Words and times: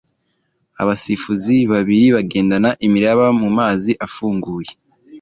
abasifuzi 0.81 1.55
babiri 1.71 2.07
bagendana 2.15 2.69
imiraba 2.87 3.25
mumazi 3.39 3.91
afunguye 4.05 4.71